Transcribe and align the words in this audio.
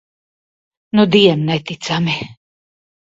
Nudien 0.95 1.39
neticami. 1.47 2.17